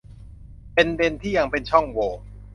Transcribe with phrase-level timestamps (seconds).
[0.73, 2.09] เป็นเด็นที่ยังเป็นช่องโหว่